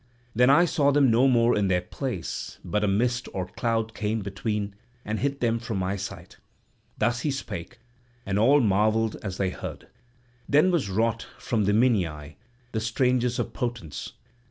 Then 0.33 0.49
I 0.49 0.65
saw 0.65 0.89
them 0.91 1.11
no 1.11 1.27
more 1.27 1.55
in 1.55 1.67
their 1.67 1.79
place, 1.83 2.57
but 2.65 2.83
a 2.83 2.87
mist 2.87 3.29
or 3.35 3.45
cloud 3.45 3.93
came 3.93 4.21
between 4.21 4.73
and 5.05 5.19
hid 5.19 5.41
them 5.41 5.59
from 5.59 5.77
my 5.77 5.95
sight." 5.95 6.37
Thus 6.97 7.19
he 7.19 7.29
spake, 7.29 7.77
and 8.25 8.39
all 8.39 8.61
marvelled 8.61 9.17
as 9.17 9.37
they 9.37 9.51
heard. 9.51 9.89
Then 10.49 10.71
was 10.71 10.89
wrought 10.89 11.27
for 11.37 11.57
the 11.61 11.71
Minyae 11.73 12.37
the 12.71 12.79
strangest 12.79 13.37
of 13.37 13.53
portents. 13.53 14.13